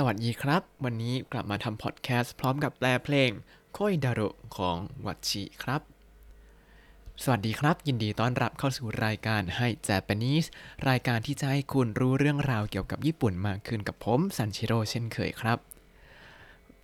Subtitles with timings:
[0.00, 3.30] สวัสดีครับ วันนี้กลับมาทำพอดแคสต์พร้อมกับแปลเพลง
[3.74, 4.76] โคยดารุของ
[5.06, 5.82] วัตชิครับ
[7.22, 10.48] สวัสดีครับ ยินดีต้อนรับเข้าสู่รายการให้ Japanese
[10.88, 15.58] รายการที่จะให้คุณรู้เรื่องราวเกี่ยวกับญี่ปุ่นมากขึ้นกับผมซันชิโร่เช่นเคยครับ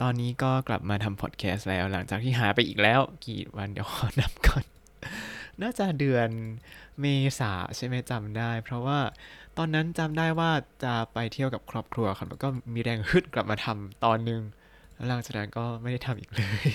[0.01, 4.65] ตอนนี้ก็กลับมาทำพอดแคสต์แล้วหลังจากที่หายไปอีกแล้ว กี่วันเดี๋ยวขอนับก่อน
[5.63, 6.29] น่าจะเดือน
[7.01, 7.07] เม
[7.39, 8.99] ษาใช่ไหมจำได้ เพราะว่า
[9.59, 10.51] ตอนนั้นจำได้ว่า
[10.85, 14.43] จะไปเที่ยวกับครอบครัวครับแล้วก็มีแรงฮึดกลับมาทำตอนนึง
[14.95, 16.71] แล้วหลังจากนั้นก็ไม่ได้ทำอีกเลย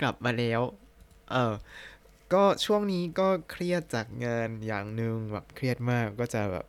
[0.00, 0.60] กลับมาแล้ว
[1.30, 1.54] เออ
[2.32, 6.66] ก็ช่วงนี้ก็เครียดจากงานอย่างหนึ่งแบบเครียดมากก็จะแบบ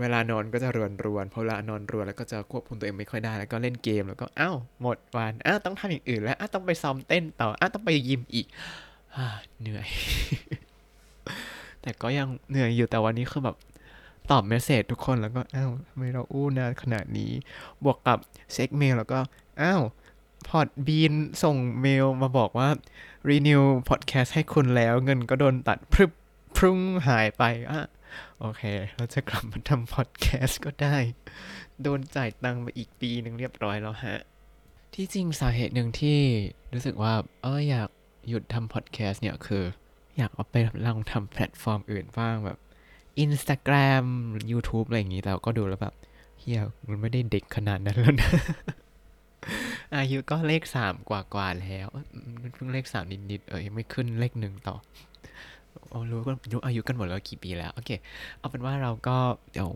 [0.00, 8.46] เวลานอนก็จะรวนรวนพอเวลานอนรวนแล้วก็จะควบคุมตัวเองไม่ค่อยได้แล้วก็เล่นเกมแล้วก็อ้าวหมดวันอ้าวต้องทำอย่างอื่นแล้วอ้าวต้องไปซ้อมเต้นต่ออ้าวต้องไปยิมอีก
[9.14, 9.26] อ่า
[9.60, 9.86] เหนื่อย
[11.82, 13.56] แต่ก็ยังเหนื่อยอยู่แต่วันนี้คือแบบ
[14.30, 17.32] ตอบเมสเซจทุกคนแล้วก็อ้าวทำไมเราอู้นานขนาดนี้
[17.84, 18.18] บวกกับ
[18.52, 19.18] เช็คเมลแล้วก็
[19.62, 19.82] อ้าว
[20.48, 22.68] พอดบีนส่งเมลมาบอกว่า
[23.28, 26.10] renew podcast ให้คุณแล้วเงินก็โดนตัดพรึบ
[26.56, 27.86] พรุ่งหายไปอะ
[28.40, 28.62] โอเค
[28.96, 30.96] เราจะกลับมาทำพอดแคสต์ก็ได้
[31.82, 34.18] โดนจ่ายตังค์ไปอีกปีหนึ่งเรียบร้อยแล้วฮะ
[34.94, 36.18] ที่จริงสาเหตุหนึ่งที่
[36.72, 37.88] รู้สึกว่า เอออยาก
[38.28, 39.64] หยุดทำพอดแคสต์เนี่ยคือ
[40.16, 42.58] อยากเอาไปลองทำแพลตฟอร์มอื่นบ้างแบบ
[43.24, 44.06] Instagram
[44.50, 45.94] YouTube อะไรอย่างนี้แต่ก็ดูแล้วแบบ
[46.38, 48.30] เฮียมันไม่ได้เด็กขนาดนั้นแล้วนะ
[49.96, 51.88] อายุก็เลขสามกว่ากว่าแล้ว
[52.54, 54.76] เพิ่งเลขสามนิดๆเออยังไม่ขึ้นเลขหนึ่งต่อ
[55.90, 57.90] เอารู้ก็รู้อายุกันหมดแล้วกี่ปีแล้ว โอเค
[58.38, 59.16] เอาเป็นว่าเราก็
[59.52, 59.70] เดี๋ยว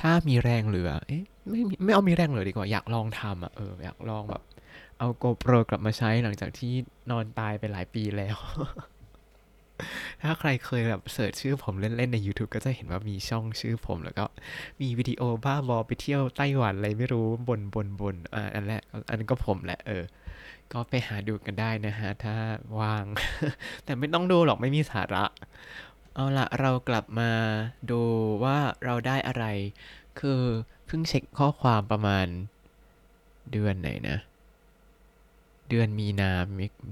[0.00, 4.42] ถ้ามีแรงเหลือ เอ๊ะไม่มีไม่เอามีแรงเหลือดีกว่า อยากลองทำอะเอออยากลองแบบ
[4.98, 6.72] เอา GoPro กลับมาใช้หลังจากที่
[7.10, 8.36] นอนตายไปหลายปีแล้ว
[10.22, 14.24] ถ้าใครเคยแบบเสิร์ชชื่อผมเล่น ๆ ใน YouTube ก็จะเห็นว่ามีช่องชื่อผมแล้วก็
[14.80, 20.04] มีวิดีโอบ้าบอไปเที่ยวไต้หวันอะไรไม่รู้บนบนบนอ่าอันแรกอันนั้นก็ผมแหละเออ
[20.72, 22.34] ก็ไปหาดูกันได้นะฮะ ถ้า
[22.80, 23.04] ว่าง
[23.84, 25.24] แต่ไม่ต้องดูหรอกไม่มีสาระ
[26.14, 27.30] เอาละเรากลับมา
[27.90, 28.00] ดู
[28.44, 29.44] ว่าเราได้อะไร
[30.20, 30.40] คือ
[30.86, 32.26] เพิ่งเช็คข้อความประมาณ
[33.52, 34.18] เดือนไหนนะ
[35.68, 36.30] เดือนมีนา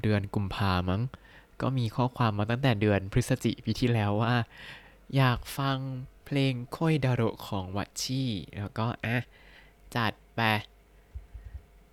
[0.02, 1.02] เดือนกุมภามั้ง
[1.62, 4.34] ก็มีข้อความมาตั้งแต่เดือนพฤศจิปีที่แล้วว่า
[5.16, 5.78] อยากฟัง
[6.24, 9.16] เพลงโคยดาโรของวัตชี่ แล้วก็อะ
[9.96, 10.40] จัดไป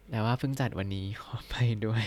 [0.10, 2.06] แต่ว่าเพิ่งจัดวันนี้ขอไปด้วย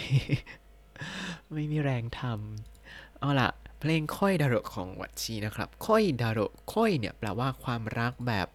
[1.52, 3.50] ไม่มีแรงทำเอาล่ะ
[3.80, 6.40] เพลงค่อยดาโรของวัตชีนะครับ ค่อยดาโร
[6.74, 8.48] ค่อยเนี่ยแปลว่าความรักแบบ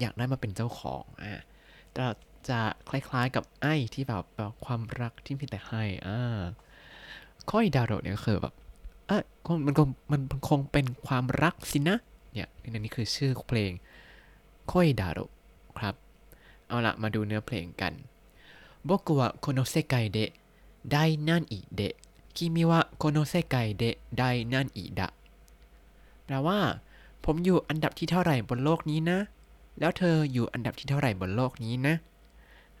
[0.00, 1.42] อยากได้มาเป็นเจ้าของอะ
[1.92, 2.04] แต่
[2.48, 2.60] จะ
[2.90, 6.40] คล้ายๆกับไอ้ที่แบบแบบความรักที่มีแต่ให้อ่า
[7.51, 8.53] ค่อยดาโรเนี่ยคือแบบ
[9.07, 11.97] เออคงมันคงมันคงเป็นความรักสินะ
[12.33, 13.71] เนี่ยอันนี้คือชื่อเพลง
[14.71, 15.19] ค่อยดาโร
[15.77, 15.95] ครับ
[16.67, 17.93] เอาละมาดูเนื้อเพลงกัน
[18.89, 20.33] 僕はこの世界で
[20.93, 21.95] 第何位で
[22.33, 23.83] 君はこの世界で
[24.19, 25.01] 第何位だ
[26.25, 26.59] แปลว่า
[27.25, 29.19] ผมอยู่อันดับที่เท่าไหร่บนโลกนี้นะ
[29.79, 31.95] แล้วเธออยู่อันดับที่เท่าไหร่บนโลกนี้นะ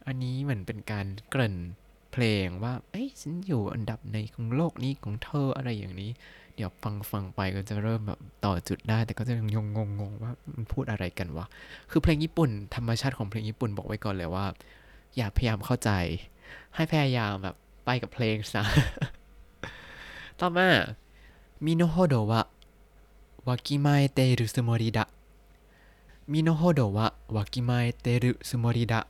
[0.05, 1.55] อันนี้เหมือนเป็นการเกริ่น
[2.18, 6.10] เพลงว่า เอ้ยฉันอยู่อันดับในของโลกนี้ของเธออะไรอย่างนี้
[6.54, 11.46] เดี๋ยวฟังฟังไปก็จะเริ่มแบบต่อจุดได้ แต่ก็จะยังงงงงๆว่ามันพูดอะไรกันวะ
[11.90, 14.46] คือเพลงญี่ปุ่นธรรมชาติของเพลงญี่ปุ่นบอกไว้ก่อนเลยว่า
[15.16, 15.90] อย่าพยายามเข้าใจ
[16.74, 18.62] ให้พยายามแบบไปกับเพลงซะ
[20.40, 20.68] ต่อมา
[21.64, 22.42] มิโนโฮโดวะ
[23.46, 25.04] วากิมาเอเตรุสโมริดะ
[26.32, 27.06] มิโนโฮโดวะ
[27.36, 29.00] วากิมาเอเตรุสโมริดะ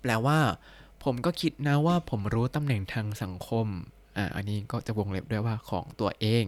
[0.00, 0.38] แปลว่า
[1.04, 3.66] ผมก็คิดนะว่าผมรู้ตำแหน่งทางสังคม
[4.16, 6.44] อ่า อันนี้ก็จะวงเล็บด้วยว่าของตัวเอง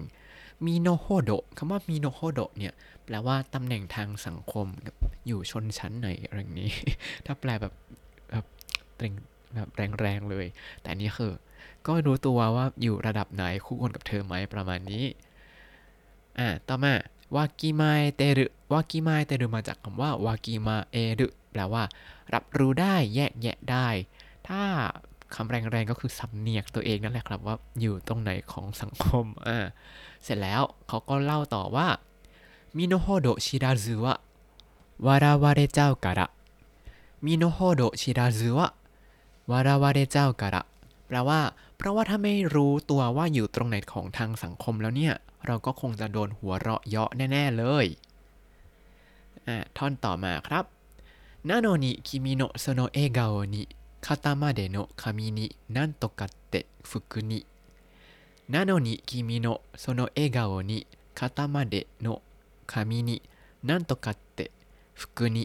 [0.64, 4.66] มิโนโฮโดคำว่ามิโนโฮโดเนี่ย แปลว่าตำแหน่งทางสังคม
[5.26, 6.72] อยู่ชนชั้นไหนอะไรอย่างนี้
[7.26, 7.72] ถ้าแปลแบบ
[8.30, 8.44] แบบ
[8.98, 9.12] เรง
[9.54, 9.68] แบบ
[10.00, 10.46] แรงๆเลย
[10.80, 11.32] แต่นี้คือ
[11.86, 15.04] ก็รู้ตัวว่าอยู่ระดับไหนคู่ควรกับเธอไหมประมาณนี้
[16.38, 16.94] อ่า ต่อมา
[17.36, 21.82] วากิมาเอเตรุวากิมาเอเตรุมาจากคำว่าวากิมาเอรุแปลว่า
[22.34, 23.88] รับรู้ได้แยกแยะได้
[24.48, 24.62] ถ้า
[25.34, 29.58] คำแรงๆก็คือสำเนียกตัวเองนั่นแหละครับว่าอยู่ตรงไหนของสังคมอ่า
[30.24, 31.88] เสร็จแล้วเขาก็เล่าต่อว่า
[32.76, 36.26] 身の程知らずは笑われちゃうから
[37.24, 40.62] 身の程知らずは笑われちゃうから
[41.06, 41.40] แปลว่า
[41.76, 45.14] เพราะว่าถ้าไม่รู้ตัวว่าอยู่ตรงไหนของทางสังคมแล้วเนี่ย
[45.46, 47.86] เราก็คงจะโดนหัวเราะเยาะแน่ ๆ เลย
[49.46, 50.64] อ่าท่อนต่อมาครับ
[51.48, 53.62] なのに君のその笑顔に
[58.86, 59.46] に君の
[59.80, 64.38] その笑顔に肩までの髪になんとかって
[64.98, 65.44] 服に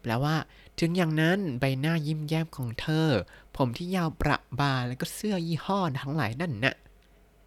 [0.00, 0.36] แปลว่า
[0.78, 3.08] ถึงอย่างนั้นใบหน้ายิ้มแย้มของเธอ
[3.56, 6.74] ผมที่ยาวประบ่าแล้วก็เสื้อยี่ห้อทั้งหลายนั่นนะ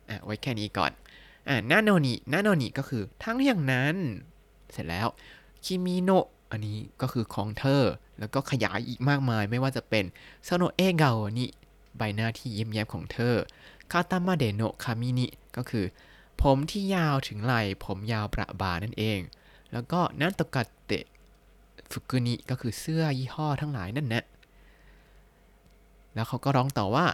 [0.10, 0.92] อะไว้แค่นี้ก่อน
[1.48, 3.96] อ่า なのに なのにก็คือทั้งอย่างนั้น
[4.72, 5.08] เสร็จแล้ว
[5.66, 7.84] คิมิโนะ อันนี้ก็คือของเธอ
[8.20, 10.06] แล้วก็ขยายอีกมากมาย ไม่ว่าจะเป็น
[10.44, 11.46] その笑顔に
[11.98, 13.36] ใบหน้าที่ยิ้มแย้มของเธอ
[13.92, 15.28] 肩までの髪に
[15.58, 15.86] ก็คือ
[16.42, 19.20] ผมที่ยาวถึงไหล่ผมยาวประบ่านั่นเอง
[19.72, 20.92] แล้วก็なんとかって
[21.92, 24.24] 服にก็คือเสื้อยี่ห้อทั้งหลายนั่นนะ
[26.14, 27.06] แล้วเขาก็ร้องต่อว่า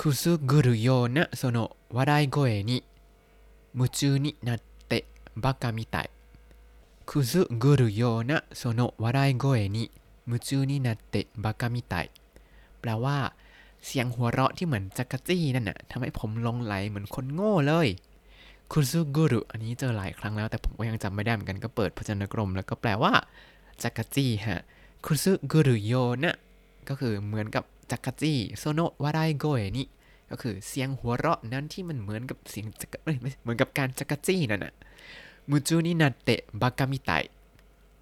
[0.00, 9.84] くすぐるようなその笑い声に夢中になって馬鹿みたい くすぐるよนะโซโนะวารายโกเอนิ
[10.28, 11.94] มุจูนินาเตะบากามิไต
[12.80, 13.16] แปลว่า
[13.86, 17.88] เสียงหัวเราะที่เหมือนจักรจี้นั่นน่ะทำให้ผมลงไหลเหมือนคนโง่เลย
[18.72, 23.12] คุซุกุรุอันนี้เจอหลายครั้งแล้วแต่ผมก็ยังจำไม่ได้เหมือนกันก็เปิดพจนกรม แล้วก็แปลว่า
[23.82, 24.60] จักรจี้ฮะ
[25.04, 25.92] คุซุกุรุโย
[26.22, 26.36] นะ
[26.88, 29.84] ก็คือเหมือนกับจักรจี้โซโนะวารายโกเอนิ
[30.30, 34.74] ก็คือเสียงหัวเราะนั้นที่มันเหมือนกับเสียงจักรเอ้ยไม่เหมือนกับการจักรจี้นั่นน่ะ
[35.49, 37.11] มุจูนินาเตะบากามิไต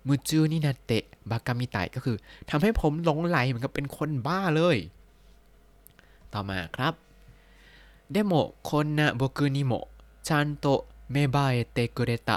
[0.07, 2.17] มุจูนินาเตะบากามิไตก็คือ
[2.49, 4.77] ทำให้ผมหลงไหลเหมือนกับเป็นคนบ้าเลย
[6.33, 6.93] ต่อมาครับ
[8.15, 8.33] でも
[8.67, 9.87] こんな僕にも
[10.27, 12.29] ちゃんと芽生えてくれた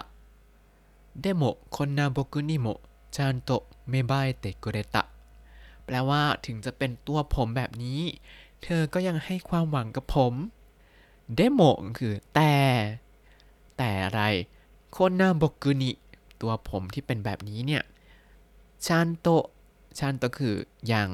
[1.16, 3.50] でもこんな僕にもちゃんと
[3.86, 5.08] 芽生えてくれた
[5.84, 8.00] แปลว่าถึงจะเป็นตัวผมแบบนี้
[8.62, 10.34] เธอก็ยังให้ความหวังกับผม
[11.34, 11.60] เดโม
[11.98, 12.54] คือแต่
[13.76, 14.22] แต่อะไร
[14.95, 15.91] こんな僕に
[16.41, 17.83] ตัวผมที่เป็นแบบนี้เนี่ย
[18.85, 19.27] ちゃんと
[19.99, 20.55] ちゃんと คือ
[20.87, 21.09] อย่าง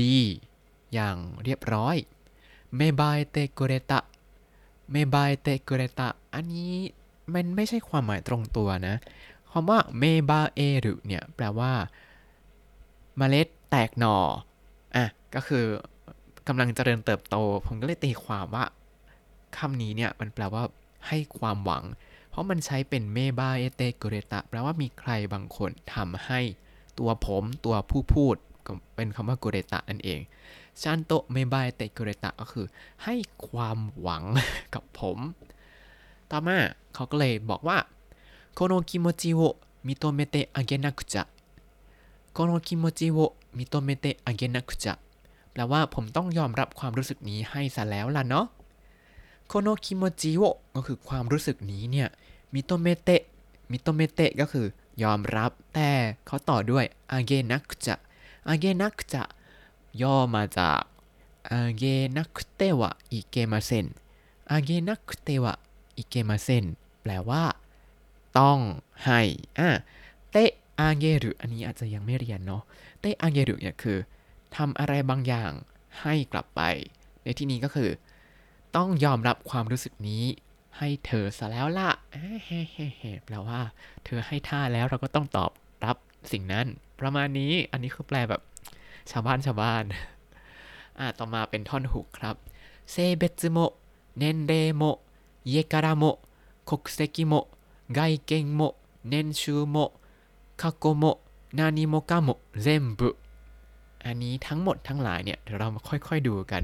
[0.00, 0.16] ดี
[0.94, 1.96] อย่างเรียบร้อย
[2.76, 4.00] 芽生えてくれた芽
[4.92, 6.74] 生えてくれた อันนี้
[7.34, 8.96] มันไม่ใช่ความหมายตรงตัวนะ
[9.50, 11.72] คำว่าเมบาเอรุเนี่ยแปลว่า
[13.16, 14.16] เมล็ดแตกหน่อ
[14.96, 15.64] อะก็คือ
[16.48, 18.64] กำลังเจริญเติบโต ผมก็เลยตีความว่า
[19.56, 20.62] คำนี้เนี่ยมันแปลว่า
[21.08, 21.84] ให้ความหวัง
[22.38, 26.40] เพราะมันใช้เป็น芽生えてくれた แปลว่ามีใครบางคนทำให้
[26.98, 28.36] ตัวผมตัวผู้พูด
[28.94, 30.20] เป็นคำว่าくれた นั่นเอง
[30.82, 32.66] ちゃんと芽生えてくれた ก็คือ
[33.04, 33.14] ให้
[33.48, 34.24] ความหวัง
[34.74, 35.18] กับผม
[36.30, 36.58] ต่อมา
[36.94, 37.78] เขาก็เลยบอกว่า
[38.54, 41.22] この気持ちを認めてあげなくちゃ
[42.32, 44.94] この気持ちを認めてあげなくちゃ
[45.52, 48.46] แปลว่าผมต้องยอมรับความรู้สึกนี้ให้ซะแล้วล่ะเนาะ
[49.46, 50.42] この気持ちを
[50.74, 52.08] ก็คือความรู้สึกนี้เนี่ย
[52.54, 53.08] 認めて
[53.70, 54.66] 認めて ก็คือ
[55.02, 55.90] ยอมรับแต่
[56.26, 57.94] เขาต่อด้วยあげなくちゃ
[58.48, 59.22] あげなくちゃ
[60.02, 60.80] ย่อมาจาก
[61.50, 61.84] あげ
[62.16, 63.86] なくてはいけません
[64.50, 65.54] あげなくてはい
[65.96, 66.64] けません
[67.02, 67.44] แปลว่า
[68.38, 68.58] ต้อง
[69.04, 69.20] ให้
[69.58, 69.68] อะ
[70.30, 70.50] เตะ
[70.80, 72.62] อาเกรุอันนี้อาจจะยังไม่เรียนเนาะ
[73.00, 73.98] เตะอาเกรุเนี่ยคือ
[74.56, 75.50] ทำอะไรบางอย่าง
[76.00, 76.60] ให้กลับไป
[77.22, 77.90] ในที่นี้ก็คือ
[78.76, 80.24] ต้องยอมรับความรู้สึกนี้
[80.78, 81.90] ให้เธอซะแล้วล่ะ
[83.24, 83.60] แปลว่า
[84.04, 85.50] เธอให้ท่าแล้วเราก็ต้องตอบ
[85.84, 85.96] รับ
[86.32, 86.66] สิ่งนั้น
[87.00, 88.42] ประมาณนี้ อันนี้คือแปลแบบ
[89.10, 89.84] ชาวบ้านชาวบ้าน
[90.98, 92.36] อ่า ต่อมาเป็นท่อนหุกครับ
[92.90, 93.58] เซเบซโม
[94.18, 94.82] 年齢も
[95.48, 96.04] 家柄も
[96.68, 97.34] 国籍も
[97.94, 98.60] 外見も
[99.08, 99.76] 年収も
[100.60, 101.04] 過去も
[101.58, 102.28] 何もかも
[102.62, 103.08] 全部
[104.04, 106.62] อันนี้ทั้งหมดทั้งหลายเนี่ยเดี๋ยวเรามาค่อยๆดูกัน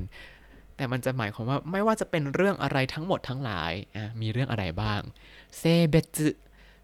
[0.76, 3.72] แต่มันจะหมายความว่าไม่ว่าจะเป็นเรื่องอะไรทั้งหมดทั้งหลาย
[4.20, 5.00] มีเรื่องอะไรบ้าง
[5.58, 6.28] เซเบซึ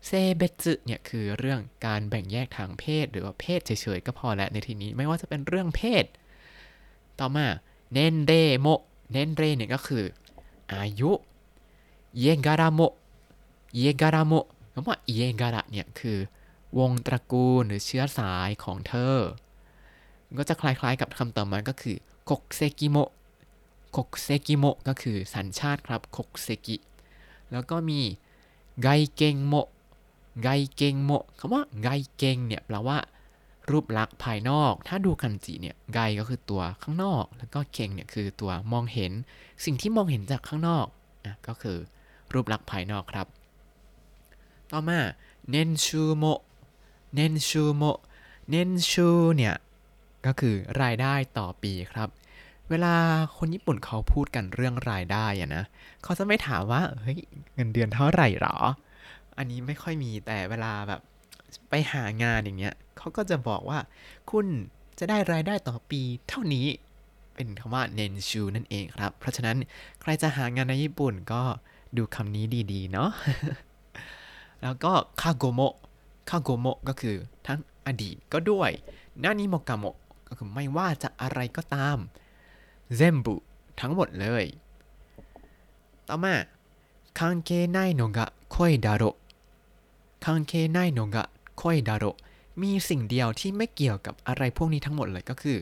[0.07, 6.05] เซเบซึเนี่ยคือเรื่องการแบ่งแยกทางเพศ หรือว่าเพศเฉยๆก็พอแล้วในที่นี้ไม่ว่าจะเป็นเรื่องเพศ
[7.21, 7.47] ต่อมา
[7.93, 8.67] 年齢も
[9.13, 10.05] 年齢 เนี่ยก็คือ
[10.75, 11.11] อายุ
[12.19, 12.81] เยการาโม
[13.77, 14.33] เยการาโม
[14.73, 16.19] คำว่าเยการะเนี่ยคือ
[16.79, 19.17] วงตระกูลหรือเชื้อสายของเธอ
[20.39, 21.97] ก็จะคล้ายๆกับคำต่อมาก็คือ
[22.29, 22.97] 国籍も
[23.97, 26.77] 国籍も ก็คือสัญชาติครับ 国籍
[27.53, 28.01] แล้วก็มี
[28.83, 29.55] 外見も
[30.43, 32.99] 外見も คำว่า 外見 เนี่ยแปลว่า
[33.71, 39.13] รูปลักษณ์ภายนอก ถ้าดูคันจิเนี่ยไกก็คือตัวข้างนอก แล้วก็เกงเนี่ยคือตัวมองเห็น
[39.65, 40.87] สิ่งที่มองเห็นจากข้างนอก
[41.25, 41.79] อะก็คือ
[42.33, 43.27] รูปลักษณ์ภายนอกครับ
[44.71, 44.99] ต่อมา
[45.51, 46.25] เนนชูโม
[47.15, 47.83] เนนชูโม
[48.49, 49.55] เนนชูเนี่ย
[50.27, 52.09] ก็คือรายได้ต่อปีครับ
[52.71, 52.95] เวลา
[53.39, 55.65] คนญี่ปุ่นเขาพูดกันเรื่องรายได้อะนะ
[56.03, 57.19] เขาจะไม่ถามว่าเฮ้ย
[57.55, 58.57] เงินเดือนเท่าไหร่หรอ
[59.39, 61.01] อันนี้ไม่ค่อยมีแต่เวลาแบบ
[61.71, 63.79] ไปหางานอย่างเงี้ยเขาก็จะบอกว่า
[64.31, 64.47] คุณ
[64.99, 66.67] จะได้รายได้ต่อปีเท่านี้
[67.35, 69.57] เป็นคำว่าเนนชูนั่นเองครับ เพราะฉะนั้น
[70.01, 71.43] ใครจะหางานในญี่ปุ่นก็
[71.97, 73.11] ดูคำนี้ดีๆ เนาะ
[74.63, 75.61] แล้วก็คาโกโม
[76.31, 78.71] คาโกโมก็คือทั้งอดีตก็ด้วย
[79.23, 79.85] นานิโมกาโม
[80.29, 81.99] ก็คือไม่ว่าจะอะไรก็ตาม
[82.97, 83.35] เซมบุ
[83.81, 84.45] ทั้งหมดเลย
[86.09, 86.35] ต่อมา
[87.19, 89.05] คังเคไนโนกะคอยดาโร
[90.25, 91.25] คังเคไนโนกะ
[91.61, 92.05] คอยดาโร
[92.63, 95.59] มีสิ่งเดียวที่ไม่เกี่ยวกับอะไรพวกนี้ทั้งหมดเลยก็คือ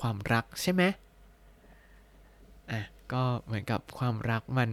[0.00, 0.82] ความรักใช่ไหม
[2.70, 2.80] อะ
[3.12, 4.70] ก็เหมือนกับความรักมัน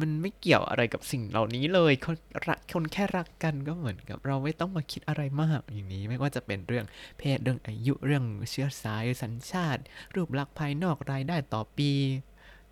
[0.00, 2.16] มันไม่เกี่ยวอะไรกับสิ่งเหล่านี้เลย คน
[2.48, 6.86] รักคนแค่รักกันก็เหมือนกับ เราไม่ต้องมาคิดอะไรมากอย่างนี้ ไม่ว่าจะเป็นเรื่อง
[7.18, 9.82] เพศเรื่องอายุเรื่องเชื้อสายสัญชาติ
[10.14, 11.90] รูปลักษณ์ภายนอกรายได้ต่อปี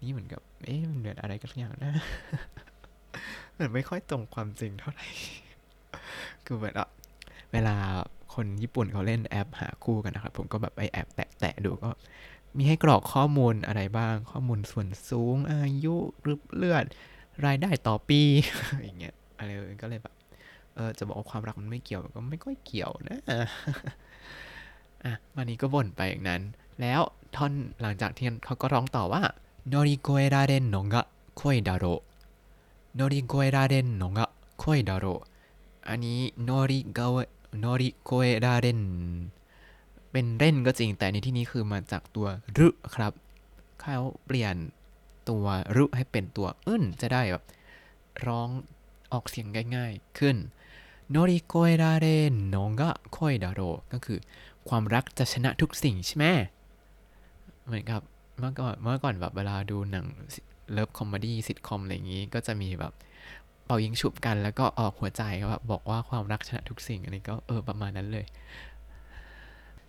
[0.02, 1.92] นี่เหมือนกับ เอ๊ะมันเหมือนอะไรกันอย่างนะ
[3.52, 5.06] เหมือนไม่ค่อยตรงความจริงเท่าไหร่
[6.44, 6.88] คือเหมือนอะ
[7.52, 7.76] เวลา
[8.34, 11.90] คนญี่ปุ่นเขาเล่นแอปหาคู่กันนะครับ ผมก็แบบไปแอบแตะๆดูก็
[12.56, 15.94] มีให้กรอกข้อมูลอะไรบ้าง ข้อมูลส่วนสูง อายุ
[16.26, 16.84] รูปเลือด
[17.46, 18.20] รายได้ต่อปี
[18.84, 19.50] อย่างเงี้ยอะไร
[19.82, 20.14] ก็เลยแบบ
[20.74, 23.18] เออจะบอกว่าความรักมันไม่เกี่ยวก็ไม่ค่อยเกี่ยวนะ
[25.04, 26.42] อะวันนี้ก็บ่นไปอย่างนั้น
[26.80, 27.00] แล้ว
[27.36, 29.22] ท่อนหลังจากที่เขาก็ร้องต่อว่า
[29.68, 31.06] โนริโกเอราเรนโนงะ
[31.40, 31.84] คอยดาโร
[32.94, 34.30] โนริโกเอราเรนโนงะ
[34.62, 35.06] คอยดาโร
[35.88, 37.18] อันนี้โนริโกเอ
[37.60, 38.80] โนริโกเอราเรน
[40.18, 42.26] เป็นเร่นก็จริง แต่ในที่นี้คือมาจากตัว
[42.58, 43.12] รึครับ
[43.80, 44.56] เขาเปลี่ยน
[45.30, 45.46] ตัว
[45.76, 47.44] รุให้เป็นตัวอึ้นจะได้แบบ
[48.26, 48.48] ร้อง
[49.12, 49.46] ออกเสียง
[49.76, 50.36] ง่ายๆขึ้น
[51.10, 53.60] 乗り越えられんのが恋だろ
[53.92, 54.18] ก็คือ
[54.68, 56.26] ความรักจะชนะทุกสิ่งใช่ไหม
[57.66, 58.00] เหมือนกับ
[58.38, 60.06] เมื่อก่อนเมื่อก่อนแบบเวลาดูหนัง
[60.72, 62.92] en: love comedy sitcom อะไรอย่างนี้ก็จะมีแบบ
[63.64, 68.26] เป่ายิงฉุบกันแล้วก็ออกหัวใจแบบบอกว่าความรักชนะทุกสิ่งอันนี้ก็เออประมาณนั้นเลย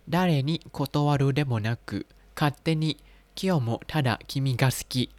[0.09, 2.05] 誰に断るでもなく
[2.35, 2.97] 勝手に
[3.41, 5.09] 今日もただ君が好き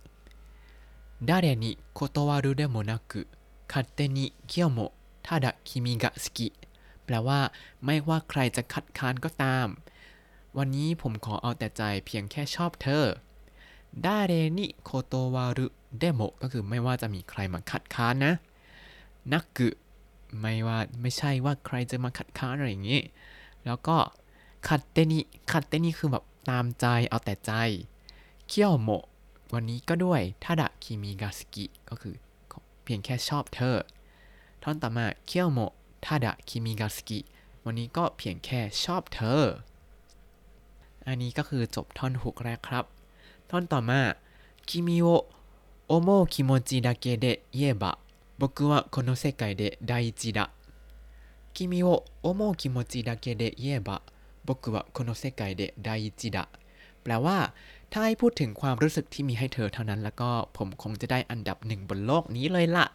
[1.23, 3.27] 誰に断るでもなく
[3.69, 6.53] 勝手に今日もただ君が好き
[7.05, 7.41] แปลว่า
[7.85, 9.69] ไม่ว่าใครจะคัดค้านก็ตาม
[10.59, 13.05] วันนี้ผมขอเอาแต่ใจเพียงแค่ชอบเธอ
[14.05, 15.67] ดาเรนิโคโตวารุ
[15.99, 18.35] เดโมก็คือไม่ว่าจะมีใครมาคัดค้านนะ
[19.33, 19.69] นักกึ
[20.41, 23.03] ไม่ว่าไม่ใช่ว่าใครจะมาคัดค้านอะไรอย่างนี้
[23.65, 23.97] แล้วก็
[24.69, 25.21] คัตเตนิ
[25.51, 27.53] คัตเตนิคือแบบตามใจเอาแต่ใจ
[28.49, 28.89] เคียวโม
[29.53, 32.17] วันนี้ก็ด้วยทาดะคิมิกาสกิก็คือ
[32.85, 33.77] เพียงแค่ชอบเธอ
[34.63, 35.59] ท่อนต่อมาเคียวโม
[36.05, 37.19] ทาดะคิมิกาสกิ
[37.65, 39.43] วันนี้ก็เพียงแค่ชอบเธอ
[41.07, 42.85] อันนี้ก็คือจบท่อนฮุกแรกครับ
[43.51, 44.01] ท่อนต่อมา
[44.69, 45.07] คิมิโอ
[45.89, 47.95] โอโมคิโมจิดาเกเดเยบะ
[48.37, 50.51] 僕はこの世界で第一だ
[51.53, 54.03] 君を思う気持ちだけで言えば
[54.49, 56.49] 僕はこの世界で第一だ
[57.03, 57.39] แปลว่า
[57.93, 62.87] ถ้าให้พูดถึงความรู้สึกที่มีให้เธอเท่านั้น แล้วก็ผมคงจะได้อันดับหนึ่งบนโลกนี้เลยละ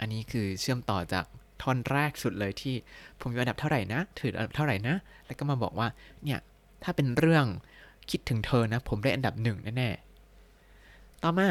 [0.00, 1.24] อันนี้คือเชื่อมต่อจาก
[1.62, 2.74] ท่อนแรกสุดเลยที่
[3.20, 4.94] ผมอยู่อันดับเท่าไหร่นะ ถืออันดับเท่าไหร่นะ
[5.26, 5.88] แล้วก็มาบอกว่า
[6.24, 6.40] เนี่ย
[6.82, 7.46] ถ้าเป็นเรื่อง
[8.10, 11.48] คิดถึงเธอนะ ผมได้อันดับหนึ่งแน่ๆต่อมา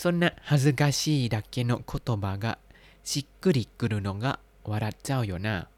[0.00, 2.58] そんな恥ずかしいだけの言葉が
[3.02, 5.68] しっくりくるのが笑っちゃうよな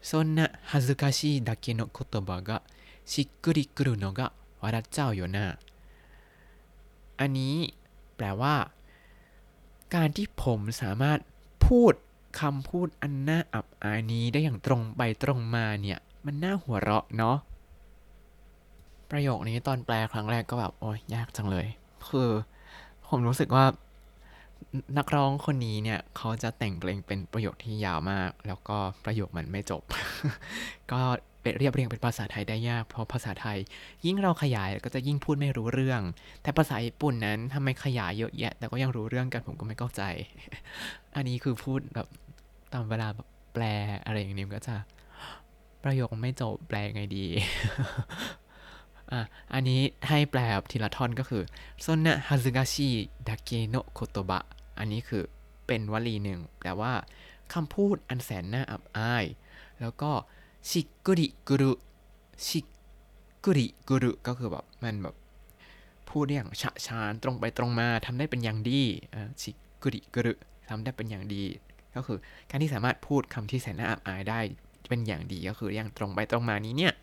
[0.00, 2.62] そんな恥ずかしいだけの言葉が
[3.04, 5.58] しっくりくるのが笑っちゃうよな
[7.18, 7.56] อันนี้
[8.16, 8.56] แปลว่า
[9.94, 11.18] การที่ผมสามารถ
[11.66, 11.92] พูด
[12.40, 17.36] คำพูดอันน่าอับอายนี้ได้อย่างตรงไปตรงมาเนี่ย มันน่าหัวเราะเนาะ
[19.10, 21.66] ประโยคนี้ตอนแปลครั้งแรกก็แบบ โอ้ยยากจังเลย
[22.08, 22.30] คือ
[23.08, 23.64] ผมรู้สึกว่า
[24.97, 29.81] นักร้องคนนี้เนี่ยเขาจะแต่งเพลงเป็นประโยคที่ยาวมาก แล้วก็ประโยคมันไม่จบ
[30.91, 31.01] ก็
[31.59, 33.57] เรียบเรียงเป็นภาษาไทยได้ยาก เพราะภาษาไทย
[34.05, 36.01] ยิ่งเราขยายก็จะยิ่งพูดไม่รู้เรื่อง
[36.41, 40.01] แต่ภาษาญี่ปุ่นนั้นทำไมขยายเยอะแยะ แต่ก็ยังรู้เรื่องกันผมก็ไม่เข้าใจ
[41.15, 42.07] อันนี้คือพูดแบบ
[42.73, 43.63] ตามเวลาแบบแปล
[44.05, 44.75] อะไรอย่างนี้ก็จะ
[45.83, 47.25] ประโยคไม่จบแปลไงดี
[49.11, 49.21] อะ
[49.53, 51.43] อันนี้ให้แปลทีละท่อนก็คือ
[51.85, 52.89] ซนนะฮาซึกาชิ
[53.27, 55.23] ดาเอันนี้คือ
[55.67, 56.93] เป็นวลีหนึ่งแปลว่า
[57.53, 59.25] คำพูดอันแสนน่าอับอาย
[59.81, 60.11] แล้วก็
[60.69, 61.73] ชิกุริกุรุ
[62.47, 62.59] ชิ
[63.45, 65.15] กุริกุรุก็คือแบบมันแบบ
[66.09, 68.81] พูดอย่างฉะฉานตรงไปตรงมาทำได้เป็นอย่างดี
[69.41, 69.51] ชิ
[69.83, 70.33] กุริกุรุ
[70.69, 71.43] ทำได้เป็นอย่างดี
[71.95, 72.17] ก็คือ
[72.49, 74.39] การที่สามารถพูดคำที่แสนน่าอับอายได้
[74.89, 76.93] เป็นอย่างดีก็คืออย่างตรงไปตรงมานี้เนี่ย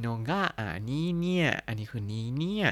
[0.00, 2.68] โนงะอ่านี้เนี่ย อันนี้คือนี้เนี่ย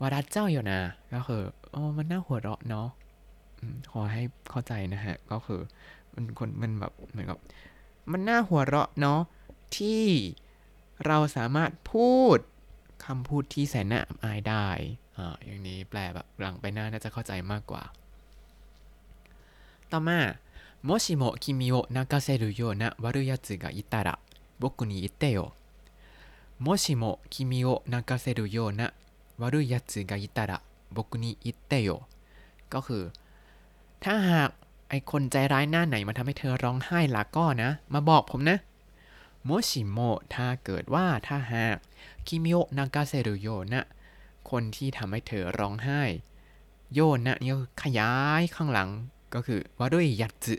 [0.00, 0.80] วาระเจ้าอยู่นะ
[1.14, 2.88] ก็คือโอ้มันน่าหัวเราะเนาะ
[3.92, 5.60] ขอให้เข้าใจนะฮะ ก็คือ
[6.14, 7.38] มันคนมันแบบเหมือนกับ
[8.10, 9.20] มันน่าหัวเราะเนาะ
[9.76, 10.04] ที่
[11.06, 12.38] เราสามารถพูด
[13.04, 14.68] คำพูดที่แสนน่าอายได้
[15.16, 17.82] อ่าอย่างนี้แปลแบบหลังไปหน้าน่าจะเข้าใจมากกว่า
[19.92, 20.18] ต่อมา
[20.88, 24.18] もしも君を泣かせるような悪い奴がいたら
[24.58, 25.54] 僕に言ってよ
[26.58, 28.92] もしも君を泣かせるような
[29.38, 32.06] 悪い奴がいたら僕に言ってよ
[32.74, 33.04] ก็คือ
[34.04, 34.50] ถ้าหาก
[34.88, 38.58] ไอคนใจร้ายหน้าไหนมาทำให้เธอร้องไห้ล่ะก็นะ มาบอกผมนะ
[39.44, 39.98] โมชิโม
[40.34, 41.76] ถ้าเกิดว่าถ้าหาก
[42.26, 43.82] คิมิโอะนากาเซรุโยนะ
[44.50, 46.02] คนที่ทำให้เธอร้องไห้
[46.92, 48.90] โยนะนี่ก็คือขยายข้างหลัง
[49.34, 50.56] ก็คือวารุยยัตสึ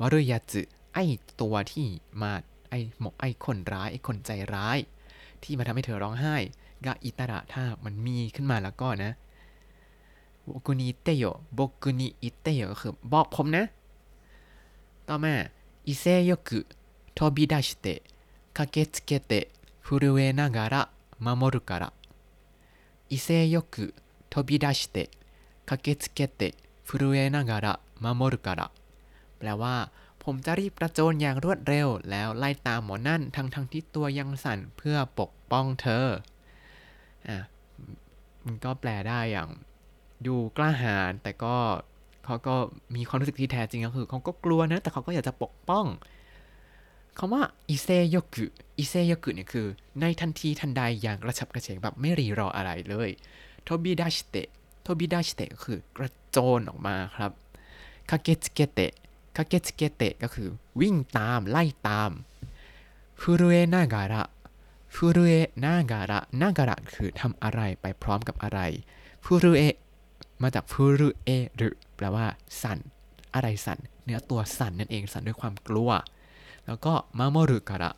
[0.00, 0.62] วารุยยัตสึ
[0.94, 0.98] ไอ
[1.40, 1.86] ตัวที่
[2.22, 2.32] มา
[2.70, 4.78] ไอหมกไอคนร้ายไอคนใจร้าย
[5.43, 6.35] ที่มาทำให้เธอร้องไห้
[6.85, 9.11] กาอิตระถ้ามันมีขึ้นมาแล้วก็นะ
[10.43, 11.23] โบกุนิเตโย
[11.53, 13.63] โบกุนิอิเตโยก็คือบอกผมนะ
[15.07, 15.33] ต่อมา
[15.87, 16.59] อิเซโยกุ
[17.17, 17.87] ทบิดาชเต
[18.57, 19.33] คาเกะเกเต
[19.85, 20.81] ฟุรุเอนากระ
[21.23, 21.89] มามอรุการะ
[23.11, 23.85] อิเซโยกุ
[24.29, 25.07] โทบิดาชิเตะ
[25.69, 26.53] คาเกะเกเตะ
[26.87, 27.73] ฟุรุเอะนากระ
[28.03, 28.67] มามอรุการะ
[29.37, 29.75] แปลว่า
[30.25, 36.07] ผมจะรีบกระโจนอย่างรวดเร็ว แล้วไล่ตามหมอนั่นทั้งทั้งที่ตัวยังสั่นเพื่อปกป้องเธอ
[37.27, 37.37] อะ
[38.45, 39.49] มันก็แปลได้อย่าง
[40.27, 41.55] ดูกล้าหาญแต่ก็
[42.25, 42.55] เขาก็
[42.95, 45.85] มีความรู้สึกที่แท้จริงก็คือเขาก็กลัวนะ แต่เขาก็อยากจะปกป้อง
[47.17, 49.67] คำว่า勢いよく勢いよく เนี่ยคือ
[50.01, 53.09] ในทันทีทันใดอย่างกระฉับกระเฉงแบบไม่รีรออะไรเลย
[53.63, 57.31] 飛び出して飛び出して ก็คือกระโจนออกมาครับ
[58.09, 60.49] 駆けつけて 駆けつけて ก็คือ
[60.81, 62.11] วิ่งตามไล่ตาม
[63.21, 68.59] 震えながら震えながらながら คือทำอะไรไปพร้อมกับอะไร
[69.25, 69.63] ฟูรุเอ
[70.41, 72.25] มาจากฟูรุเอหรือแปลว่า
[72.61, 72.79] สั่น
[73.33, 75.91] อะไรสั่น เนื้อตัวสั่นนั่นเองสั่นด้วยความกลัว
[76.65, 77.91] แล้วก็มาโมรุการะ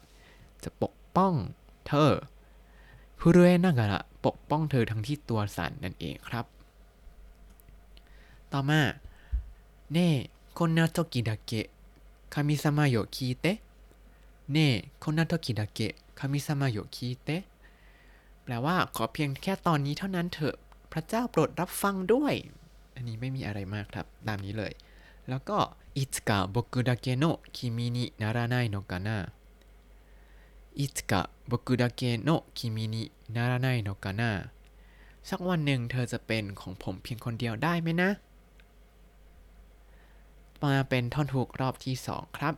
[0.63, 1.33] จะปกป้อง
[1.87, 2.13] เธอ
[3.19, 6.45] ฟูรุเอนาการะปกป้องเธอทั้งที่ตัวสั่นนั่นเองครับ
[8.51, 8.81] ต่อมา
[9.93, 10.09] เน่
[10.54, 11.70] こんな時だけ
[12.28, 13.60] 神様よ聞いて
[14.49, 17.44] ねえこんな時だけ神様よ聞いて
[18.44, 20.56] แปลว่าขอเพียงแค่ตอนนี้เท่านั้นเถอะ
[20.93, 22.34] พระเจ้าโปรดรับฟังด้วย
[22.95, 24.73] อันนี้ไม่มีอะไรมากครับ ตามนี้เลย
[25.28, 25.58] แล้วก็
[25.95, 29.32] いつか僕だけの君にならないのかな
[30.75, 34.52] いつか僕だけの君にならないのかな
[35.28, 38.10] สักวันหนึ่งเธอจะเป็นของผมเพียงคนเดียวได้ไหมนะ
[40.63, 42.53] มาเป็นท่อนฮุกรอบที่สองครับ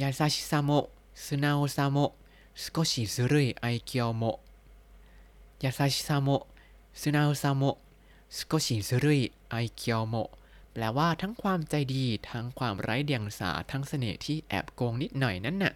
[0.00, 0.86] ยาซาชิซาโมะ
[1.24, 2.12] ซึนาโอซาโมะ
[2.62, 4.36] 少しずるい愛嬌も優
[5.62, 9.20] しさも素直さも少しずるい愛
[9.50, 10.28] 嬌も
[10.72, 15.72] แปลว่าทั้งความใจดี ทั้งความไร้เดียงสา ทั้งเสน่ห์ที่แอบโกงนิดหน่อยนั่นน่ะ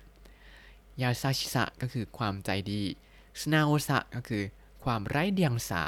[1.01, 2.83] 優しさ ก็คือความใจดี
[3.39, 4.43] ซึนาโอซะก็คือ
[4.85, 5.83] ความไร้เดียงสา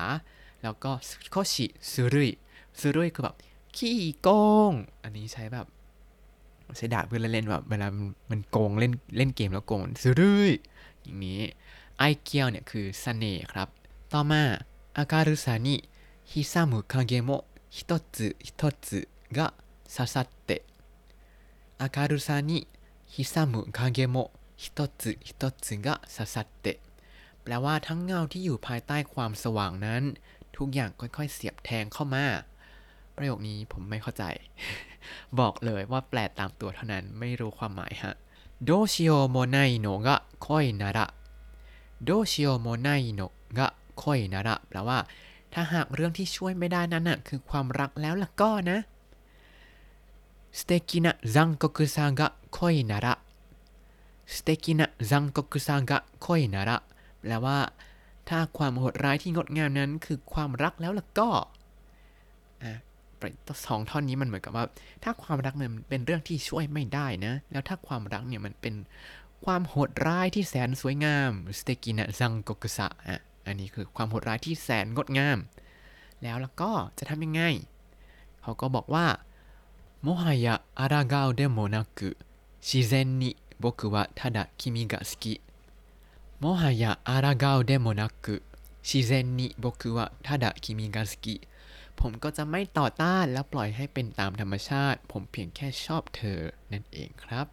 [0.62, 0.92] แล้วก็
[1.30, 3.36] 少しずるいずるい คือแบบ
[3.78, 4.28] ขี้โก
[4.70, 5.66] ง อันนี้ใช้แบบ
[6.76, 7.88] ใช้ด่าเพื่อนเล่นแบบเวลา
[8.30, 10.50] มันโกงเล่นเล่นเกมแล้วโกงซื้อด้วย
[11.02, 11.40] อย่างนี้
[11.98, 13.68] ไอเกียวเนี่ยคือเสน่ห์ครับ
[14.12, 14.42] ต่อมา
[14.98, 20.50] 明るさに潜む影もひとつひとつが刺さって
[21.82, 26.66] 明るさに潜む影もひとつひとつが刺さって
[27.42, 30.02] แปลว่าทั้งเงาที่อยู่ภายใต้ความสว่างนั้น
[30.56, 32.24] ทุกอย่างค่อยๆเสียบแทงเข้ามา
[33.16, 34.24] ประโยคนี้ผมไม่เข้าใจ
[35.38, 38.14] บอกเลยว่าแปลตามตัวเท่านั้นไม่รู้ความหมายฮะ
[38.64, 44.98] どうしようもないのが恋ならどうしようもないのが恋なら แปลว่า
[45.52, 48.78] ถ้าหากเรื่องที่ช่วยไม่ได้นั้นน่ะคือความรักแล้วล่ะก็นะ
[50.58, 56.76] 素敵な残酷さが恋なら素敵な残酷さが恋なら
[57.20, 57.58] แปลว่า
[58.28, 61.28] ถ้าความโหดร้ายที่งดงามนั้นคือความรักแล้วล่ะก็
[63.66, 64.64] สองท่อนนี้มันเหมือนกับว่า
[65.04, 68.74] ถ้าความรักเนี่ยเป็นเรื่องที่ช่วยไม่ได้นะ แล้วถ้าความรักเนี่ยมันเป็น
[69.44, 75.38] ความโหดร้ายที่แสนสวยงามสเตกินะซังโกกุสะอะอันนี้คือความโหดร้ายที่แสนงดงาม
[76.22, 77.42] แล้วแล้วก็จะทำยังไง
[78.42, 79.06] เขาก็บอกว่า
[80.02, 82.10] โมฮายะอารากาวเดโมนักุ
[82.66, 91.34] ชิเซนนิ僕はただ君が好きもはや抗うでもなく自然に僕はただ君が好き
[92.00, 96.40] ผมก็จะไม่ต่อต้านและปล่อยให้เป็นตามธรรมชาติ ผมเพียงแค่ชอบเธอ
[96.72, 97.46] นั่นเองครับ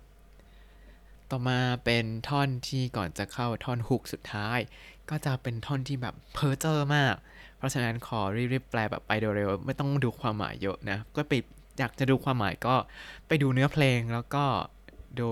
[1.29, 4.60] ต่อมาเป็นท่อนที่ก่อนจะเข้าท่อน hook สุดท้าย
[5.10, 7.15] ก็จะเป็นท่อนที่แบบเพ้อเจอมาก
[7.58, 8.19] เพราะฉะนั้นขอ
[8.53, 11.34] รีบๆแปลแบบไปเร็วๆไม่ต้องดูความหมายเยอะนะ ก็ไป
[11.79, 12.75] อยากจะดูความหมายก็
[13.27, 14.43] ไปดูเนื้อเพลงแล้วก็
[15.19, 15.29] ดู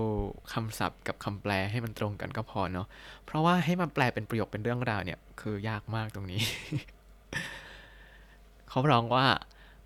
[0.52, 2.86] คำศัพท์กับคำแปลให้มันตรงกันก็พอเนาะ
[3.26, 6.40] เพราะว่าให้มันแปลเป็นประโยคเป็นเรื่องราวเนี่ยคือยากมากตรงนี้
[8.74, 9.28] เขาร้องว่า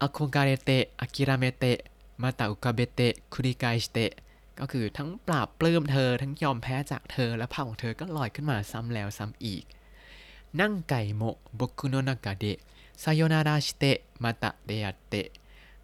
[0.02, 1.78] อะโคการเตะอากิราเมเตะ
[2.22, 4.12] มาตาอุกาเบเตะคุริกายสเตะ
[4.58, 9.64] ก็คือทั้งปราบปลื้มเธอทั้งยอมแพ้จากเธอและภาพของเธอก็ลอยขึ้นมาซ้ำแล้วซ้ำอีก
[10.60, 11.22] นั่งไก่โม
[11.58, 12.58] บกุโนนากาเดะ
[13.02, 15.28] さよならしてまた出会って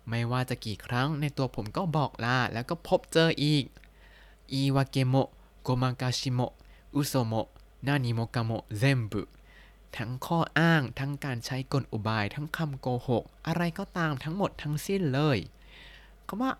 [0.08, 3.64] ไม่ว่าจะกี่ครั้งในตัวผมก็บอกลาแล้วก็พบเจออีก
[4.52, 5.14] 言い訳も
[5.62, 6.40] ごまかしも
[6.94, 7.34] 嘘も
[7.86, 9.22] 何もかも全部
[9.98, 15.38] ทั้งข้ออ้าง ทั้งการใช้กลอุบาย ทั้งคำโกหก อะไรก็ตามทั้งหมดทั้งสิ้นเลย
[16.28, 16.52] คำว่า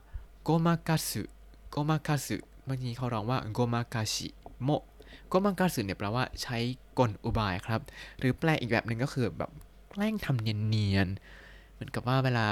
[0.42, 4.68] ごまかすごまかす เมื่อกี้เขาร้องว่าごまかしも
[5.28, 6.58] ごまかす เนี่ยแปลว่าใช้
[6.98, 7.80] กลอุบายครับ
[8.18, 9.50] หรือแปลอีกแบบหนึ่งก็คือแบบ
[9.90, 12.46] แกล้งทำเนียนๆ เหมือนกับว่าเวลา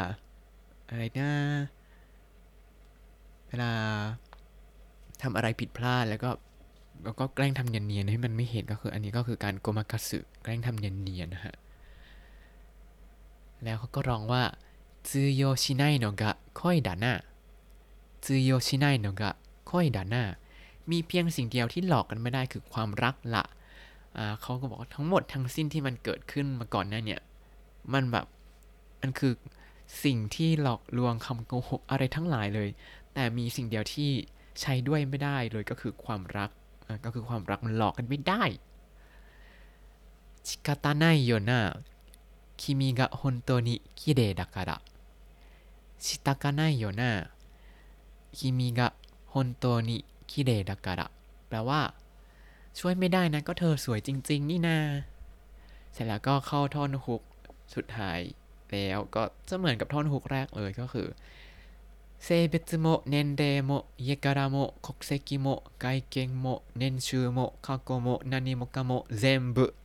[0.89, 1.31] อะไรนะ
[3.49, 3.71] เวลา
[5.23, 6.31] ทำอะไรผิดพลาดแล้วก็
[7.05, 11.55] แล้วก็แกล้งทำเนียนๆให้มันไม่เห็นก็คือ อันนี้ก็คือการโกมาคัสึแกล้งทำเนียนๆนะฮะ
[13.65, 14.43] แล้วเขาก็ร้องว่า
[15.09, 17.13] ซูโยชิไนโนกะค่อยดาน่า
[18.25, 19.31] ซูโยชิไนโนกะ
[19.71, 20.23] ค่อยดาน่า
[20.91, 23.45] มีเพียงสิ่งเดียวที่หลอกกันไม่ได้คือความรักละ
[24.17, 27.21] อ่าเขาก็บอกทั้งหมดทั้งสิ้นที่มันเกิดขึ้นมาก่อนหน้าเนี่ย
[27.93, 28.27] มันแบบ
[29.01, 29.33] มันคือ
[30.05, 32.69] สิ่งที่หลอกลวงคำโกหกอะไรทั้งหลายเลย
[33.15, 34.11] แต่มีสิ่งเดียวที่
[34.61, 36.51] ใช้ด้วยไม่ได้เลยก็คือความรัก
[37.05, 38.43] ก็คือความรักมันหลอกกันไม่ได้
[40.47, 41.61] ชิกาตาไนโยนะ
[42.61, 44.77] คิมิกะฮอนโตนิคิเรดะการะ
[46.05, 47.11] ชิตากาไนโยนะ
[48.37, 48.89] คิมิกะ
[49.33, 49.97] ฮอนโตนิ
[50.31, 51.07] คิเรดะการะ
[51.49, 51.81] แปลว่า
[52.79, 54.79] ช่วยไม่ได้นะ ก็เธอสวยจริง ๆ นี่นา
[55.93, 57.23] เสร็จแล้วก็เข้าท่อนฮุก
[57.75, 58.19] สุดท้าย
[58.71, 61.07] แล้วก็จะเหมือนกับท่อนฮุกแรกเลยก็คือ
[62.20, 69.76] 性別も年齢も家柄も国籍も外見も年収も過去も何もかも全部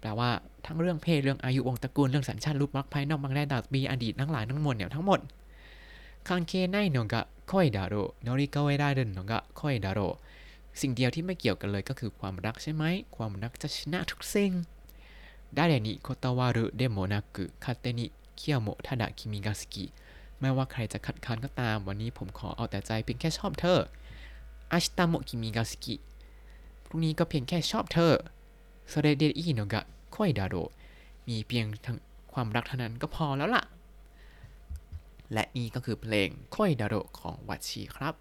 [0.00, 5.20] แปลว่าทั้งเรื่องเพศเรื่องอายุวงศ์ตระกูลเรื่องสัญชาติรูปลักษณ์ภายนอกบางแดนดาบีอดีตทั้งหลายทั้งมวลเนี่ยทั้งหมด
[6.28, 10.00] คังเคไนโนกะค่อยดาโรโนริกาเวไดเดนโนกะค่อยดาโร
[10.80, 12.84] สิ่งเดียวที่ไม่เกี่ยวกันเลยก็คือความรักใช่ไหม
[13.16, 14.52] ความรักจะชนะทุกสิ่ง
[15.54, 19.84] ได้เดนิโคตาวารุเดโมนากุคาเตนิเคียวโมทาดะคิมิกาสกิ
[20.41, 23.79] ไม่ว่าใครจะคัดค้านก็ตาม วันนี้ผมขอเอาแต่ใจเพียงแค่ชอบเธอ
[24.71, 25.95] อาชิตาโมคิมิกาสกิ
[26.85, 28.13] พรุ่งนี้ก็เพียงแค่ชอบเธอ
[28.87, 30.55] それでいいのが恋だろ
[31.27, 31.97] มีเพียงทั้ง
[32.33, 33.63] ความรักเท่านั้นก็พอแล้วล่ะ
[35.33, 38.15] และนี่ก็คือเพลง恋だろ ของ wacci ครับ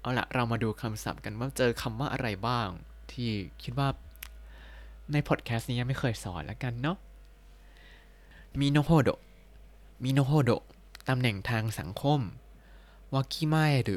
[0.00, 2.68] เอาละเรามาดูคำศัพท์กันว่าเจอคำว่าอะไรบ้าง
[3.12, 3.28] ที่
[3.62, 3.88] คิดว่า
[5.12, 6.96] ในพอดแคสต์นี้ยังไม่เคยสอนแล้วกันเนาะ
[8.60, 9.08] มิโนโฮโด
[10.04, 10.50] มิโนโฮโด
[11.08, 12.20] ตำแหน่งทางสังคม
[13.14, 13.54] わきま
[13.86, 13.96] える わ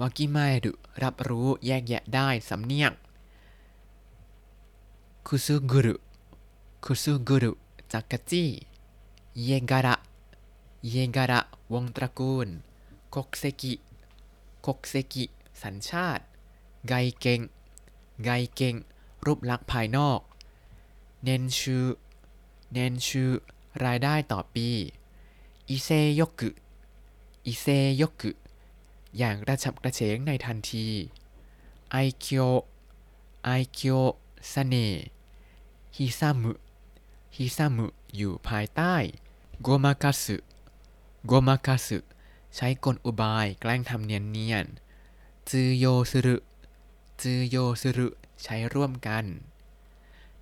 [0.00, 2.92] きまえるรับรู้แยกแยะได้สำเหนียก
[5.26, 5.96] คุซุกุรุ
[6.84, 7.52] คุซุกุรุ
[7.92, 8.50] จักรจี้
[9.42, 9.96] เยการะ
[10.90, 11.40] เยการะ
[11.72, 12.48] วงตระกูล
[13.14, 15.24] 国籍 国籍
[15.62, 16.24] สัญชาติ
[16.88, 17.40] 外見
[18.24, 18.74] 外見
[19.24, 20.20] รูปลักษณ์ภายนอก
[21.24, 23.24] 年収 年収
[23.84, 24.68] รายได้ต่อปี
[25.70, 27.66] 勢いよく 勢
[27.96, 28.30] いよく
[29.18, 30.86] อย่างกระฉับกระเฉงในทันที
[31.90, 32.50] ไอเคียว
[33.44, 34.00] ไอเคียว
[34.50, 34.88] เสน่
[35.96, 36.52] ฮิซามุ
[37.36, 38.94] ฮิซามุอยู่ภายใต้
[39.62, 41.98] ごまかす ごまかす
[42.54, 44.66] ใช้กลอุบายแกล้งทำเนียนเนียน
[45.48, 46.36] 通用する
[47.22, 48.08] 通用する
[48.42, 49.24] ใช้ร่วมกัน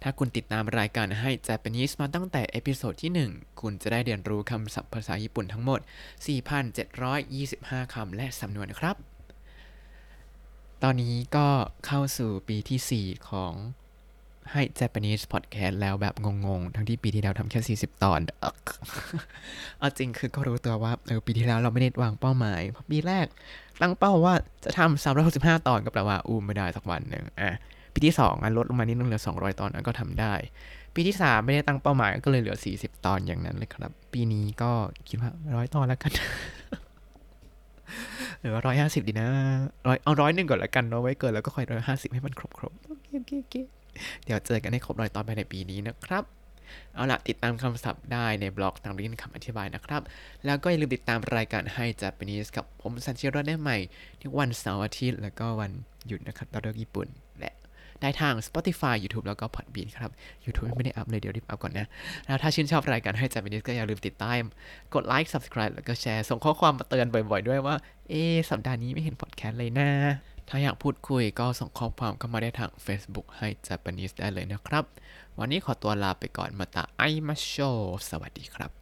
[0.02, 5.80] ถ้าคุณติดตามรายการให้ Japanese มาตั้งแต่ episode ที่ 1 คุณจะได้เรียนรู้คำศัพท์ภาษาญี่ปุ่นทั้งหมด
[6.66, 8.96] 4,725 คำและสำนวนครับ
[10.82, 11.48] ตอนนี้ก็
[11.86, 13.54] เข้าสู่ปีที่ 4 ของ
[14.52, 16.14] ให้ Japanese Podcast แล้วแบบ
[16.46, 18.20] งงๆ ทั้งที่ปีที่แล้วทำแค่ 40 ตอน
[19.78, 23.26] เอาจริงคือก็รู้ตัวว่าเออปีที่แล้วเราไม่ได้วางเป้าหมายเพราะปีแรก
[23.80, 24.34] ตั้งเป้าว่า
[24.64, 27.52] จะทำ365 ตอนก็แปลว่าอูมไม่ได้สักวันหนึ่งอะ
[27.94, 30.34] ปีที่ 2อะลดลงมานิดนึงเหลือ 200 ตอนนั้นก็ทำได้
[30.94, 34.70] ปีที่ 3 ไม่ได้ตั้งเป้าหมายก็เลยเหลือ 40 ตอนอย่างนั้นเลยครับ ปีนี้ก็
[35.08, 36.12] คิดว่าร้อยตอนแล้วกัน
[38.40, 39.28] หรือว่าร้อยห้าสิบดีนะ
[39.86, 43.54] ร้อยเอาร้อยหนึ่งก่อนละกันเนาะไว้เกินแล้วก็ค่อยร้อยห้าสิบให้มันครบครบๆโอเคโอเคโอเค
[44.24, 46.24] เดี๋ยวเจอกันให้ครบร้อยตอนภายในปีนี้นะครับ
[46.94, 50.02] เอาละติดตามคำศัพท์ได้ในบล็อกตามลิงก์คำอธิบายนะครับ
[50.44, 53.78] แล้วก็อย่าลืมติดตามรายการให้ Japanese กับผมซันเชียร์ได้ใหม่
[54.22, 55.72] ทุกวันเสาร์อาทิตย์แล้วก็วัน
[56.06, 57.08] หยุดนะครับตอนเลิกญี่ปุ่น
[57.40, 57.52] และ
[58.02, 60.10] ได้ทาง Spotify YouTube แล้วก็ Podbean ครับ
[60.44, 61.86] YouTube ไม่ได้อัพเลยเดี๋ยวรีบอัพก่อนนะ
[62.26, 64.42] แล้วถ้าชื่นชอบรายการให้ Japanese ก็อย่าลืมติดตาม
[64.94, 67.76] กดไลค์ Subscribe แล้วก็แชร์ส่งข้อความมาเตือนบ่อยๆ ด้วยว่า
[68.10, 69.88] เอ๊สัปดาห์นี้ไม่เห็นพอดแคสต์เลยนะ
[70.48, 74.84] ถ้าอยากพูดคุยก็ส่งข้อความเข้ามาได้ทาง Facebook ให้ Japanese ได้เลยนะครับ
[75.38, 77.54] วันนี้ขอตัวลาไปก่อนมาตาไอมาโช
[78.10, 78.81] สวัสดีครับ